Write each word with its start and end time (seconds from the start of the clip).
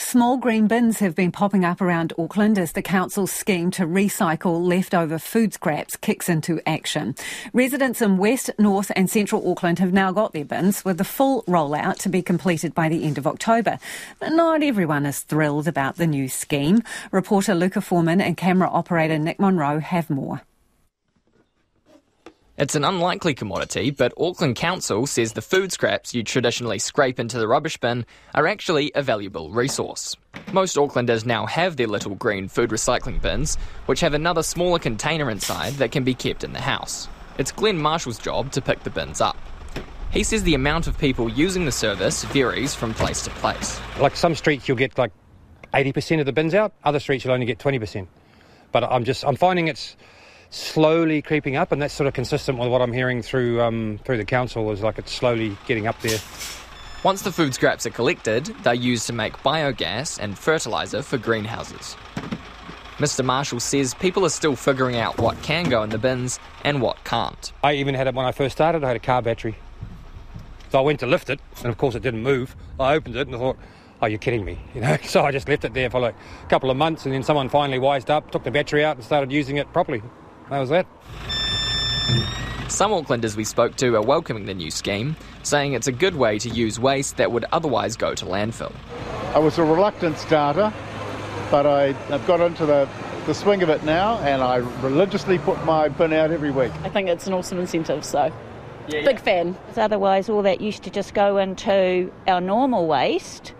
Small 0.00 0.38
green 0.38 0.66
bins 0.66 0.98
have 1.00 1.14
been 1.14 1.30
popping 1.30 1.62
up 1.62 1.82
around 1.82 2.14
Auckland 2.18 2.58
as 2.58 2.72
the 2.72 2.80
council's 2.80 3.30
scheme 3.30 3.70
to 3.72 3.86
recycle 3.86 4.66
leftover 4.66 5.18
food 5.18 5.52
scraps 5.52 5.94
kicks 5.94 6.28
into 6.28 6.58
action. 6.66 7.14
Residents 7.52 8.00
in 8.00 8.16
West, 8.16 8.50
North 8.58 8.90
and 8.96 9.10
Central 9.10 9.48
Auckland 9.48 9.78
have 9.78 9.92
now 9.92 10.10
got 10.10 10.32
their 10.32 10.44
bins 10.44 10.86
with 10.86 10.96
the 10.96 11.04
full 11.04 11.42
rollout 11.42 11.98
to 11.98 12.08
be 12.08 12.22
completed 12.22 12.74
by 12.74 12.88
the 12.88 13.04
end 13.04 13.18
of 13.18 13.26
October. 13.26 13.78
But 14.18 14.30
not 14.30 14.62
everyone 14.62 15.04
is 15.04 15.20
thrilled 15.20 15.68
about 15.68 15.96
the 15.96 16.06
new 16.06 16.28
scheme. 16.28 16.82
Reporter 17.12 17.54
Luka 17.54 17.82
Forman 17.82 18.22
and 18.22 18.38
camera 18.38 18.70
operator 18.70 19.18
Nick 19.18 19.38
Monro 19.38 19.80
have 19.80 20.08
more. 20.08 20.40
It's 22.60 22.74
an 22.74 22.84
unlikely 22.84 23.32
commodity, 23.32 23.90
but 23.90 24.12
Auckland 24.18 24.54
Council 24.54 25.06
says 25.06 25.32
the 25.32 25.40
food 25.40 25.72
scraps 25.72 26.14
you 26.14 26.22
traditionally 26.22 26.78
scrape 26.78 27.18
into 27.18 27.38
the 27.38 27.48
rubbish 27.48 27.78
bin 27.78 28.04
are 28.34 28.46
actually 28.46 28.92
a 28.94 29.00
valuable 29.00 29.48
resource. 29.50 30.14
Most 30.52 30.76
Aucklanders 30.76 31.24
now 31.24 31.46
have 31.46 31.78
their 31.78 31.86
little 31.86 32.14
green 32.16 32.48
food 32.48 32.68
recycling 32.68 33.18
bins, 33.22 33.56
which 33.86 34.00
have 34.00 34.12
another 34.12 34.42
smaller 34.42 34.78
container 34.78 35.30
inside 35.30 35.72
that 35.76 35.90
can 35.90 36.04
be 36.04 36.12
kept 36.12 36.44
in 36.44 36.52
the 36.52 36.60
house. 36.60 37.08
It's 37.38 37.50
Glenn 37.50 37.78
Marshall's 37.78 38.18
job 38.18 38.52
to 38.52 38.60
pick 38.60 38.82
the 38.82 38.90
bins 38.90 39.22
up. 39.22 39.38
He 40.10 40.22
says 40.22 40.42
the 40.42 40.54
amount 40.54 40.86
of 40.86 40.98
people 40.98 41.30
using 41.30 41.64
the 41.64 41.72
service 41.72 42.24
varies 42.24 42.74
from 42.74 42.92
place 42.92 43.22
to 43.24 43.30
place. 43.30 43.80
Like 43.98 44.14
some 44.14 44.34
streets, 44.34 44.68
you'll 44.68 44.76
get 44.76 44.98
like 44.98 45.12
80% 45.72 46.20
of 46.20 46.26
the 46.26 46.32
bins 46.34 46.52
out. 46.52 46.74
Other 46.84 47.00
streets, 47.00 47.24
you'll 47.24 47.32
only 47.32 47.46
get 47.46 47.58
20%. 47.58 48.06
But 48.70 48.84
I'm 48.84 49.04
just 49.04 49.24
I'm 49.24 49.36
finding 49.36 49.68
it's 49.68 49.96
slowly 50.50 51.22
creeping 51.22 51.56
up, 51.56 51.72
and 51.72 51.80
that's 51.80 51.94
sort 51.94 52.06
of 52.06 52.14
consistent 52.14 52.58
with 52.58 52.68
what 52.68 52.82
I'm 52.82 52.92
hearing 52.92 53.22
through 53.22 53.62
um, 53.62 54.00
through 54.04 54.18
the 54.18 54.24
council. 54.24 54.70
Is 54.70 54.82
like 54.82 54.98
it's 54.98 55.12
slowly 55.12 55.56
getting 55.66 55.86
up 55.86 56.00
there. 56.00 56.18
Once 57.02 57.22
the 57.22 57.32
food 57.32 57.54
scraps 57.54 57.86
are 57.86 57.90
collected, 57.90 58.44
they're 58.62 58.74
used 58.74 59.06
to 59.06 59.12
make 59.12 59.32
biogas 59.38 60.18
and 60.20 60.38
fertiliser 60.38 61.00
for 61.00 61.16
greenhouses. 61.16 61.96
Mr. 62.98 63.24
Marshall 63.24 63.60
says 63.60 63.94
people 63.94 64.26
are 64.26 64.30
still 64.30 64.54
figuring 64.54 64.96
out 64.96 65.16
what 65.16 65.40
can 65.42 65.64
go 65.70 65.82
in 65.82 65.88
the 65.88 65.96
bins 65.96 66.38
and 66.64 66.82
what 66.82 67.02
can't. 67.04 67.52
I 67.64 67.72
even 67.72 67.94
had 67.94 68.06
it 68.06 68.14
when 68.14 68.26
I 68.26 68.32
first 68.32 68.54
started. 68.54 68.84
I 68.84 68.88
had 68.88 68.96
a 68.96 69.00
car 69.00 69.22
battery, 69.22 69.56
so 70.70 70.78
I 70.78 70.82
went 70.82 71.00
to 71.00 71.06
lift 71.06 71.30
it, 71.30 71.40
and 71.58 71.66
of 71.66 71.78
course 71.78 71.94
it 71.94 72.02
didn't 72.02 72.22
move. 72.22 72.54
I 72.78 72.94
opened 72.94 73.16
it 73.16 73.26
and 73.26 73.34
I 73.34 73.38
thought, 73.38 73.56
"Oh, 74.02 74.06
you're 74.06 74.18
kidding 74.18 74.44
me!" 74.44 74.58
You 74.74 74.82
know. 74.82 74.98
So 75.02 75.24
I 75.24 75.32
just 75.32 75.48
left 75.48 75.64
it 75.64 75.72
there 75.72 75.88
for 75.88 76.00
like 76.00 76.14
a 76.44 76.48
couple 76.48 76.70
of 76.70 76.76
months, 76.76 77.06
and 77.06 77.14
then 77.14 77.22
someone 77.22 77.48
finally 77.48 77.78
wised 77.78 78.10
up, 78.10 78.30
took 78.30 78.44
the 78.44 78.50
battery 78.50 78.84
out, 78.84 78.96
and 78.96 79.04
started 79.04 79.32
using 79.32 79.56
it 79.56 79.72
properly. 79.72 80.02
That 80.50 80.58
was 80.58 80.72
it. 80.72 80.86
Some 82.68 82.90
Aucklanders 82.90 83.36
we 83.36 83.44
spoke 83.44 83.76
to 83.76 83.94
are 83.94 84.02
welcoming 84.02 84.46
the 84.46 84.54
new 84.54 84.72
scheme, 84.72 85.14
saying 85.44 85.74
it's 85.74 85.86
a 85.86 85.92
good 85.92 86.16
way 86.16 86.40
to 86.40 86.48
use 86.48 86.78
waste 86.80 87.18
that 87.18 87.30
would 87.30 87.44
otherwise 87.52 87.96
go 87.96 88.16
to 88.16 88.24
landfill. 88.24 88.72
I 89.32 89.38
was 89.38 89.58
a 89.58 89.64
reluctant 89.64 90.18
starter, 90.18 90.72
but 91.52 91.66
I, 91.66 91.92
have 91.92 92.26
got 92.26 92.40
into 92.40 92.66
the, 92.66 92.88
the 93.26 93.34
swing 93.34 93.62
of 93.62 93.68
it 93.68 93.84
now 93.84 94.18
and 94.18 94.42
I 94.42 94.56
religiously 94.56 95.38
put 95.38 95.64
my 95.64 95.88
bin 95.88 96.12
out 96.12 96.32
every 96.32 96.50
week. 96.50 96.72
I 96.82 96.88
think 96.88 97.08
it's 97.08 97.28
an 97.28 97.32
awesome 97.32 97.60
incentive, 97.60 98.04
so 98.04 98.32
yeah, 98.88 99.04
big 99.04 99.16
yeah. 99.16 99.22
fan. 99.22 99.56
Otherwise, 99.76 100.28
all 100.28 100.42
that 100.42 100.60
used 100.60 100.82
to 100.82 100.90
just 100.90 101.14
go 101.14 101.38
into 101.38 102.12
our 102.26 102.40
normal 102.40 102.88
waste. 102.88 103.54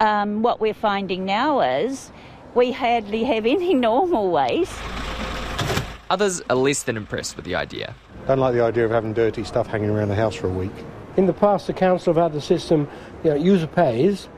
Um, 0.00 0.40
what 0.40 0.58
we're 0.58 0.72
finding 0.72 1.26
now 1.26 1.60
is 1.60 2.10
we 2.54 2.72
hardly 2.72 3.24
have 3.24 3.44
any 3.44 3.74
normal 3.88 4.30
waste. 4.30 4.80
Others 6.10 6.42
are 6.50 6.56
less 6.56 6.82
than 6.82 6.96
impressed 6.96 7.36
with 7.36 7.44
the 7.44 7.54
idea. 7.54 7.94
Don't 8.26 8.40
like 8.40 8.52
the 8.52 8.62
idea 8.62 8.84
of 8.84 8.90
having 8.90 9.12
dirty 9.12 9.44
stuff 9.44 9.68
hanging 9.68 9.90
around 9.90 10.08
the 10.08 10.16
house 10.16 10.34
for 10.34 10.48
a 10.48 10.52
week. 10.52 10.72
In 11.16 11.26
the 11.26 11.32
past, 11.32 11.68
the 11.68 11.72
council 11.72 12.12
have 12.12 12.22
had 12.22 12.32
the 12.32 12.40
system, 12.40 12.88
you 13.22 13.30
know, 13.30 13.36
user 13.36 13.68
pays, 13.68 14.28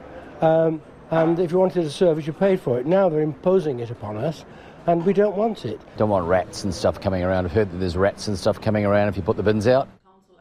um, 0.43 0.83
and 1.11 1.39
if 1.39 1.51
you 1.51 1.59
wanted 1.59 1.85
a 1.85 1.91
service, 1.91 2.27
you 2.27 2.35
paid 2.35 2.61
for 2.61 2.79
it. 2.79 2.85
Now 2.85 3.09
they're 3.09 3.23
imposing 3.23 3.81
it 3.81 3.91
upon 3.91 4.19
us, 4.19 4.45
and 4.87 5.05
we 5.07 5.15
don't 5.15 5.35
want 5.35 5.65
it. 5.65 5.81
Don't 5.97 6.11
want 6.11 6.27
rats 6.27 6.65
and 6.65 6.75
stuff 6.75 7.01
coming 7.01 7.23
around. 7.23 7.47
I've 7.47 7.53
heard 7.53 7.71
that 7.71 7.79
there's 7.79 7.97
rats 7.97 8.29
and 8.29 8.39
stuff 8.39 8.61
coming 8.61 8.85
around 8.85 9.09
if 9.09 9.17
you 9.17 9.23
put 9.23 9.39
the 9.39 9.43
bins 9.43 9.67
out. 9.67 9.89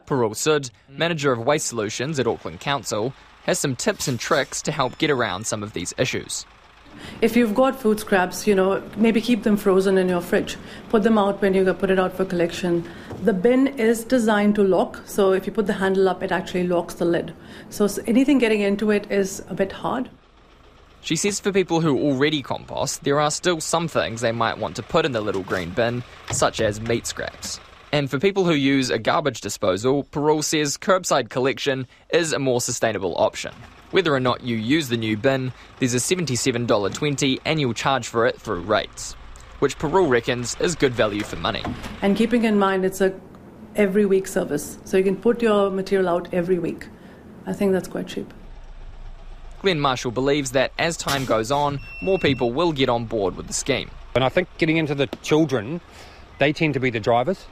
Parul 0.06 0.36
Sud, 0.36 0.70
manager 0.88 1.32
of 1.32 1.38
waste 1.38 1.66
solutions 1.66 2.18
at 2.18 2.26
Auckland 2.26 2.60
Council, 2.60 3.14
has 3.44 3.58
some 3.58 3.74
tips 3.74 4.06
and 4.06 4.20
tricks 4.20 4.60
to 4.62 4.72
help 4.72 4.98
get 4.98 5.10
around 5.10 5.46
some 5.46 5.62
of 5.62 5.72
these 5.72 5.94
issues. 5.96 6.44
If 7.20 7.36
you've 7.36 7.54
got 7.54 7.80
food 7.80 8.00
scraps, 8.00 8.46
you 8.46 8.54
know, 8.54 8.82
maybe 8.96 9.20
keep 9.20 9.42
them 9.42 9.56
frozen 9.56 9.98
in 9.98 10.08
your 10.08 10.20
fridge. 10.20 10.56
Put 10.88 11.02
them 11.02 11.18
out 11.18 11.40
when 11.40 11.54
you 11.54 11.72
put 11.74 11.90
it 11.90 11.98
out 11.98 12.16
for 12.16 12.24
collection. 12.24 12.88
The 13.22 13.32
bin 13.32 13.66
is 13.66 14.04
designed 14.04 14.54
to 14.56 14.62
lock, 14.64 15.00
so 15.04 15.32
if 15.32 15.46
you 15.46 15.52
put 15.52 15.66
the 15.66 15.74
handle 15.74 16.08
up, 16.08 16.22
it 16.22 16.32
actually 16.32 16.66
locks 16.66 16.94
the 16.94 17.04
lid. 17.04 17.32
So 17.70 17.88
anything 18.06 18.38
getting 18.38 18.60
into 18.60 18.90
it 18.90 19.10
is 19.10 19.42
a 19.48 19.54
bit 19.54 19.72
hard. 19.72 20.10
She 21.00 21.16
says 21.16 21.40
for 21.40 21.50
people 21.50 21.80
who 21.80 21.98
already 21.98 22.42
compost, 22.42 23.02
there 23.02 23.18
are 23.18 23.30
still 23.30 23.60
some 23.60 23.88
things 23.88 24.20
they 24.20 24.30
might 24.32 24.58
want 24.58 24.76
to 24.76 24.82
put 24.82 25.04
in 25.04 25.12
the 25.12 25.20
little 25.20 25.42
green 25.42 25.70
bin, 25.70 26.04
such 26.30 26.60
as 26.60 26.80
meat 26.80 27.06
scraps. 27.06 27.58
And 27.94 28.10
for 28.10 28.18
people 28.18 28.46
who 28.46 28.54
use 28.54 28.88
a 28.88 28.98
garbage 28.98 29.42
disposal, 29.42 30.04
Parul 30.04 30.42
says 30.42 30.78
curbside 30.78 31.28
collection 31.28 31.86
is 32.10 32.32
a 32.32 32.38
more 32.38 32.62
sustainable 32.62 33.14
option. 33.18 33.52
Whether 33.90 34.14
or 34.14 34.20
not 34.20 34.42
you 34.42 34.56
use 34.56 34.88
the 34.88 34.96
new 34.96 35.18
bin, 35.18 35.52
there's 35.78 35.92
a 35.92 35.98
$77.20 35.98 37.40
annual 37.44 37.74
charge 37.74 38.08
for 38.08 38.26
it 38.26 38.40
through 38.40 38.62
rates, 38.62 39.12
which 39.58 39.78
Parul 39.78 40.08
reckons 40.08 40.56
is 40.58 40.74
good 40.74 40.94
value 40.94 41.22
for 41.22 41.36
money. 41.36 41.62
And 42.00 42.16
keeping 42.16 42.44
in 42.44 42.58
mind 42.58 42.86
it's 42.86 43.02
a 43.02 43.12
every 43.76 44.06
week 44.06 44.26
service, 44.26 44.78
so 44.84 44.96
you 44.96 45.04
can 45.04 45.16
put 45.16 45.42
your 45.42 45.70
material 45.70 46.08
out 46.08 46.32
every 46.32 46.58
week. 46.58 46.88
I 47.44 47.52
think 47.52 47.72
that's 47.72 47.88
quite 47.88 48.06
cheap. 48.06 48.32
Glenn 49.60 49.80
Marshall 49.80 50.12
believes 50.12 50.52
that 50.52 50.72
as 50.78 50.96
time 50.96 51.26
goes 51.26 51.50
on, 51.50 51.78
more 52.00 52.18
people 52.18 52.52
will 52.52 52.72
get 52.72 52.88
on 52.88 53.04
board 53.04 53.36
with 53.36 53.48
the 53.48 53.52
scheme. 53.52 53.90
And 54.14 54.24
I 54.24 54.30
think 54.30 54.48
getting 54.56 54.78
into 54.78 54.94
the 54.94 55.08
children, 55.22 55.82
they 56.38 56.54
tend 56.54 56.72
to 56.74 56.80
be 56.80 56.88
the 56.88 56.98
drivers. 56.98 57.46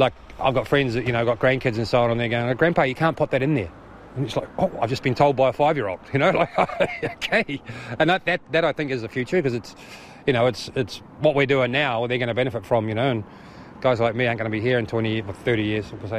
Like 0.00 0.14
I've 0.40 0.54
got 0.54 0.66
friends 0.66 0.94
that 0.94 1.06
you 1.06 1.12
know 1.12 1.24
got 1.24 1.38
grandkids 1.38 1.76
and 1.76 1.86
so 1.86 2.02
on, 2.02 2.10
and 2.10 2.18
they're 2.18 2.28
going, 2.28 2.56
"Grandpa, 2.56 2.82
you 2.82 2.94
can't 2.94 3.16
put 3.16 3.30
that 3.30 3.42
in 3.42 3.54
there." 3.54 3.70
And 4.16 4.26
it's 4.26 4.36
like, 4.36 4.48
oh, 4.58 4.70
I've 4.80 4.90
just 4.90 5.02
been 5.02 5.14
told 5.14 5.36
by 5.36 5.50
a 5.50 5.52
five-year-old, 5.52 6.00
you 6.12 6.18
know, 6.18 6.30
like, 6.30 6.58
okay. 7.04 7.62
And 7.98 8.10
that, 8.10 8.24
that, 8.24 8.40
that 8.52 8.64
I 8.64 8.72
think 8.72 8.90
is 8.90 9.02
the 9.02 9.08
future 9.08 9.36
because 9.36 9.54
it's, 9.54 9.76
you 10.26 10.32
know, 10.32 10.46
it's, 10.46 10.68
it's 10.74 10.98
what 11.20 11.34
we're 11.34 11.46
doing 11.46 11.70
now, 11.70 12.06
they're 12.06 12.18
going 12.18 12.28
to 12.28 12.34
benefit 12.34 12.66
from, 12.66 12.88
you 12.88 12.94
know, 12.94 13.10
and 13.10 13.24
guys 13.80 14.00
like 14.00 14.14
me 14.14 14.26
aren't 14.26 14.38
going 14.38 14.50
to 14.50 14.54
be 14.54 14.60
here 14.60 14.78
in 14.78 14.86
20 14.86 15.22
or 15.22 15.32
30 15.32 15.62
years, 15.62 15.92
we'll 15.92 16.10
say. 16.10 16.18